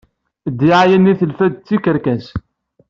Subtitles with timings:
[0.51, 2.25] Ddiɛaya-nni telfa-d d tikerkas.